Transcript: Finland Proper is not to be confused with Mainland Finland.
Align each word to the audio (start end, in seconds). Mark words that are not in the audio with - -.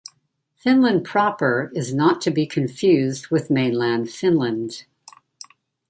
Finland 0.55 1.03
Proper 1.05 1.71
is 1.75 1.93
not 1.93 2.21
to 2.21 2.31
be 2.31 2.47
confused 2.47 3.27
with 3.27 3.51
Mainland 3.51 4.09
Finland. 4.09 4.85